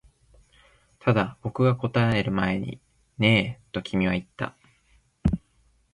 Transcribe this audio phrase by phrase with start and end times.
[0.97, 2.81] ただ、僕が答える前に
[3.19, 4.55] ねえと君は言った